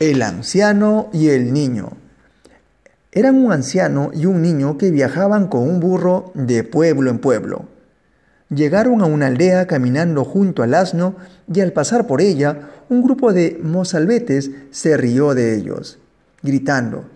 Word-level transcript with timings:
El 0.00 0.22
anciano 0.22 1.08
y 1.12 1.30
el 1.30 1.52
niño. 1.52 1.88
Eran 3.10 3.34
un 3.34 3.50
anciano 3.50 4.12
y 4.14 4.26
un 4.26 4.42
niño 4.42 4.78
que 4.78 4.92
viajaban 4.92 5.48
con 5.48 5.62
un 5.62 5.80
burro 5.80 6.30
de 6.34 6.62
pueblo 6.62 7.10
en 7.10 7.18
pueblo. 7.18 7.64
Llegaron 8.48 9.02
a 9.02 9.06
una 9.06 9.26
aldea 9.26 9.66
caminando 9.66 10.24
junto 10.24 10.62
al 10.62 10.74
asno 10.74 11.16
y 11.52 11.62
al 11.62 11.72
pasar 11.72 12.06
por 12.06 12.20
ella, 12.20 12.70
un 12.88 13.02
grupo 13.02 13.32
de 13.32 13.58
mozalbetes 13.60 14.52
se 14.70 14.96
rió 14.96 15.34
de 15.34 15.56
ellos, 15.56 15.98
gritando, 16.44 17.06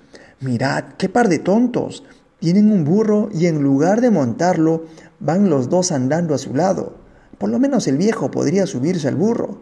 Mirad, 0.40 0.94
qué 0.98 1.08
par 1.08 1.28
de 1.28 1.38
tontos. 1.38 2.02
Tienen 2.40 2.72
un 2.72 2.82
burro 2.82 3.28
y 3.32 3.46
en 3.46 3.62
lugar 3.62 4.00
de 4.00 4.10
montarlo, 4.10 4.86
van 5.20 5.48
los 5.48 5.68
dos 5.68 5.92
andando 5.92 6.34
a 6.34 6.38
su 6.38 6.52
lado. 6.52 6.96
Por 7.38 7.48
lo 7.48 7.60
menos 7.60 7.86
el 7.86 7.96
viejo 7.96 8.32
podría 8.32 8.66
subirse 8.66 9.06
al 9.06 9.14
burro. 9.14 9.60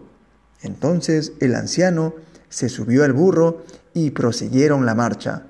Entonces 0.62 1.34
el 1.40 1.54
anciano 1.54 2.14
se 2.50 2.68
subió 2.68 3.04
al 3.04 3.14
burro 3.14 3.64
y 3.94 4.10
prosiguieron 4.10 4.84
la 4.84 4.94
marcha. 4.94 5.44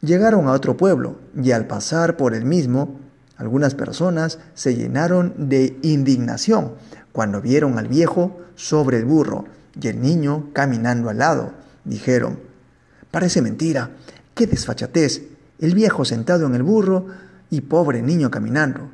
Llegaron 0.00 0.48
a 0.48 0.52
otro 0.52 0.76
pueblo 0.76 1.16
y 1.40 1.50
al 1.52 1.66
pasar 1.66 2.16
por 2.16 2.34
el 2.34 2.46
mismo, 2.46 2.98
algunas 3.36 3.74
personas 3.74 4.38
se 4.54 4.74
llenaron 4.74 5.34
de 5.36 5.78
indignación 5.82 6.72
cuando 7.12 7.40
vieron 7.40 7.78
al 7.78 7.88
viejo 7.88 8.40
sobre 8.54 8.98
el 8.98 9.04
burro 9.04 9.44
y 9.80 9.88
el 9.88 10.00
niño 10.00 10.48
caminando 10.52 11.10
al 11.10 11.18
lado. 11.18 11.52
Dijeron, 11.84 12.40
parece 13.10 13.42
mentira, 13.42 13.90
qué 14.34 14.46
desfachatez, 14.46 15.22
el 15.58 15.74
viejo 15.74 16.04
sentado 16.04 16.46
en 16.46 16.54
el 16.54 16.62
burro 16.62 17.06
y 17.50 17.60
pobre 17.60 18.02
niño 18.02 18.30
caminando. 18.30 18.90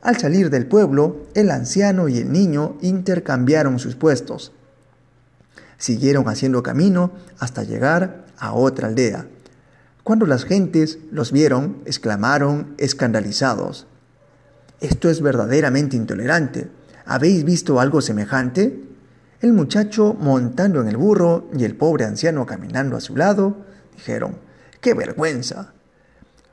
Al 0.00 0.16
salir 0.16 0.50
del 0.50 0.66
pueblo, 0.66 1.26
el 1.34 1.50
anciano 1.50 2.08
y 2.08 2.18
el 2.18 2.32
niño 2.32 2.78
intercambiaron 2.80 3.78
sus 3.78 3.96
puestos. 3.96 4.52
Siguieron 5.78 6.28
haciendo 6.28 6.62
camino 6.62 7.12
hasta 7.38 7.62
llegar 7.62 8.26
a 8.36 8.52
otra 8.52 8.88
aldea. 8.88 9.26
Cuando 10.02 10.26
las 10.26 10.44
gentes 10.44 10.98
los 11.10 11.32
vieron, 11.32 11.78
exclamaron 11.86 12.74
escandalizados. 12.78 13.86
Esto 14.80 15.08
es 15.08 15.22
verdaderamente 15.22 15.96
intolerante. 15.96 16.68
¿Habéis 17.04 17.44
visto 17.44 17.80
algo 17.80 18.00
semejante? 18.00 18.84
El 19.40 19.52
muchacho 19.52 20.16
montando 20.18 20.80
en 20.80 20.88
el 20.88 20.96
burro 20.96 21.48
y 21.56 21.64
el 21.64 21.76
pobre 21.76 22.04
anciano 22.04 22.44
caminando 22.44 22.96
a 22.96 23.00
su 23.00 23.16
lado, 23.16 23.56
dijeron, 23.94 24.36
¡qué 24.80 24.94
vergüenza! 24.94 25.72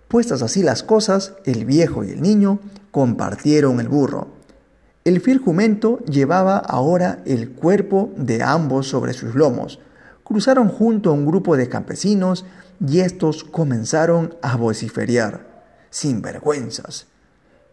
Puestas 0.07 0.43
así 0.43 0.61
las 0.61 0.83
cosas, 0.83 1.33
el 1.45 1.65
viejo 1.65 2.03
y 2.03 2.11
el 2.11 2.21
niño 2.21 2.59
compartieron 2.91 3.79
el 3.79 3.89
burro. 3.89 4.34
El 5.05 5.21
fiel 5.21 5.37
jumento 5.37 5.99
llevaba 6.05 6.57
ahora 6.57 7.19
el 7.25 7.51
cuerpo 7.51 8.11
de 8.17 8.41
ambos 8.41 8.87
sobre 8.87 9.13
sus 9.13 9.35
lomos. 9.35 9.79
Cruzaron 10.23 10.67
junto 10.67 11.11
a 11.11 11.13
un 11.13 11.27
grupo 11.27 11.55
de 11.55 11.69
campesinos 11.69 12.43
y 12.83 13.01
estos 13.01 13.43
comenzaron 13.43 14.33
a 14.41 14.57
vociferiar. 14.57 15.63
Sin 15.91 16.23
vergüenzas. 16.23 17.05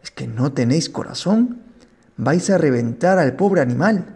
¿Es 0.02 0.11
que 0.11 0.27
no 0.27 0.52
tenéis 0.52 0.91
corazón? 0.91 1.62
¿Vais 2.19 2.50
a 2.50 2.58
reventar 2.58 3.19
al 3.19 3.34
pobre 3.34 3.62
animal? 3.62 4.14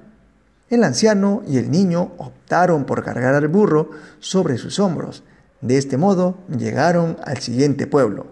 El 0.69 0.85
anciano 0.85 1.43
y 1.49 1.57
el 1.57 1.71
niño 1.71 2.13
optaron 2.19 2.85
por 2.85 3.03
cargar 3.03 3.35
al 3.35 3.49
burro 3.49 3.93
sobre 4.21 4.59
sus 4.59 4.79
hombros. 4.79 5.25
De 5.63 5.79
este 5.79 5.97
modo 5.97 6.37
llegaron 6.55 7.17
al 7.25 7.39
siguiente 7.39 7.87
pueblo. 7.87 8.27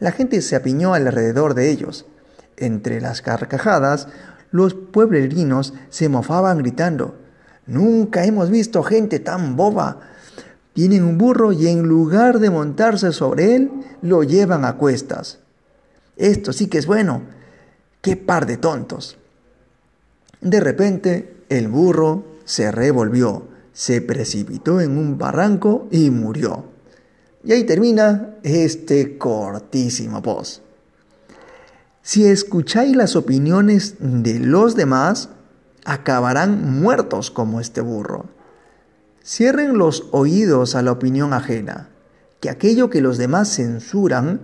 La 0.00 0.10
gente 0.10 0.40
se 0.40 0.56
apiñó 0.56 0.94
alrededor 0.94 1.52
de 1.52 1.70
ellos. 1.70 2.06
Entre 2.56 3.00
las 3.00 3.22
carcajadas, 3.22 4.08
los 4.50 4.74
pueblerinos 4.74 5.74
se 5.88 6.08
mofaban 6.08 6.58
gritando, 6.58 7.16
Nunca 7.66 8.24
hemos 8.24 8.50
visto 8.50 8.82
gente 8.82 9.20
tan 9.20 9.56
boba. 9.56 10.00
Tienen 10.72 11.04
un 11.04 11.18
burro 11.18 11.52
y 11.52 11.68
en 11.68 11.82
lugar 11.82 12.38
de 12.38 12.50
montarse 12.50 13.12
sobre 13.12 13.54
él, 13.54 13.70
lo 14.02 14.24
llevan 14.24 14.64
a 14.64 14.76
cuestas. 14.76 15.38
Esto 16.16 16.52
sí 16.52 16.66
que 16.66 16.78
es 16.78 16.86
bueno. 16.86 17.22
¡Qué 18.00 18.16
par 18.16 18.46
de 18.46 18.56
tontos! 18.56 19.16
De 20.40 20.58
repente, 20.58 21.44
el 21.48 21.68
burro 21.68 22.24
se 22.44 22.72
revolvió, 22.72 23.46
se 23.72 24.00
precipitó 24.00 24.80
en 24.80 24.98
un 24.98 25.18
barranco 25.18 25.86
y 25.90 26.10
murió. 26.10 26.64
Y 27.44 27.52
ahí 27.52 27.64
termina 27.64 28.36
este 28.42 29.18
cortísimo 29.18 30.20
post. 30.20 30.62
Si 32.02 32.26
escucháis 32.26 32.96
las 32.96 33.14
opiniones 33.14 33.94
de 34.00 34.40
los 34.40 34.74
demás, 34.74 35.28
acabarán 35.84 36.80
muertos 36.80 37.30
como 37.30 37.60
este 37.60 37.80
burro. 37.80 38.26
Cierren 39.24 39.78
los 39.78 40.08
oídos 40.10 40.74
a 40.74 40.82
la 40.82 40.90
opinión 40.90 41.32
ajena, 41.32 41.90
que 42.40 42.50
aquello 42.50 42.90
que 42.90 43.00
los 43.00 43.18
demás 43.18 43.54
censuran 43.54 44.40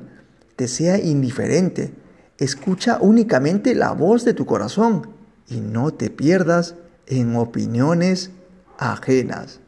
te 0.54 0.68
sea 0.68 0.98
indiferente. 0.98 1.92
Escucha 2.38 2.98
únicamente 3.00 3.74
la 3.74 3.90
voz 3.90 4.24
de 4.24 4.34
tu 4.34 4.46
corazón 4.46 5.10
y 5.48 5.60
no 5.60 5.90
te 5.90 6.10
pierdas 6.10 6.76
en 7.08 7.34
opiniones 7.34 8.30
ajenas. 8.78 9.58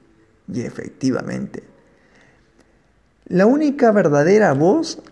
Y 0.47 0.61
efectivamente, 0.61 1.65
la 3.27 3.47
única 3.47 3.91
verdadera 3.91 4.53
voz 4.53 5.03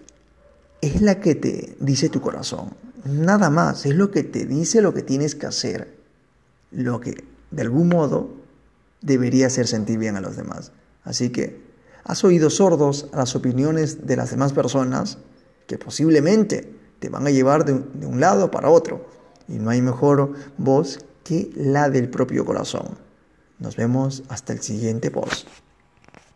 es 0.81 1.01
la 1.01 1.21
que 1.21 1.35
te 1.35 1.77
dice 1.81 2.09
tu 2.09 2.21
corazón. 2.21 2.71
Nada 3.05 3.51
más, 3.51 3.87
es 3.87 3.95
lo 3.95 4.11
que 4.11 4.23
te 4.23 4.45
dice 4.45 4.83
lo 4.83 4.95
que 4.95 5.03
tienes 5.03 5.35
que 5.35 5.47
hacer. 5.47 5.97
Lo 6.71 7.01
que 7.01 7.25
de 7.51 7.63
algún 7.63 7.89
modo 7.89 8.31
debería 9.01 9.47
hacer 9.47 9.67
sentir 9.67 9.99
bien 9.99 10.17
a 10.17 10.21
los 10.21 10.37
demás. 10.37 10.73
Así 11.05 11.31
que, 11.31 11.67
has 12.05 12.25
oído 12.25 12.51
sordos 12.51 13.09
a 13.13 13.19
las 13.19 13.35
opiniones 13.37 14.07
de 14.07 14.17
las 14.17 14.31
demás 14.31 14.53
personas 14.53 15.19
que 15.67 15.79
posiblemente 15.79 16.73
te 16.99 17.09
van 17.09 17.27
a 17.27 17.31
llevar 17.31 17.65
de 17.65 17.75
un, 17.75 18.01
de 18.01 18.07
un 18.07 18.21
lado 18.21 18.51
para 18.51 18.71
otro. 18.71 19.07
Y 19.47 19.59
no 19.59 19.71
hay 19.71 19.83
mejor 19.83 20.33
voz 20.57 21.01
que 21.25 21.51
la 21.55 21.91
del 21.91 22.09
propio 22.09 22.45
corazón. 22.45 22.99
Nos 23.59 23.77
vemos 23.77 24.23
hasta 24.29 24.53
el 24.53 24.61
siguiente 24.61 25.11
post. 25.11 25.49